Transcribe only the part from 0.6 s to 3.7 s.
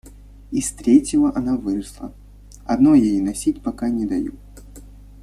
третьего она выросла, одно я ей носить